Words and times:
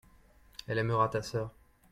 elle 0.65 0.79
aimera 0.79 1.09
ta 1.09 1.21
sœur. 1.21 1.53